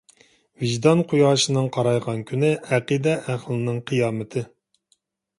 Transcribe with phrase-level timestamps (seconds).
[0.61, 4.43] ۋىجدان قۇياشىنىڭ قارايغان كۈنى ئەقىدە ئەھلىنىڭ قىيامىتى.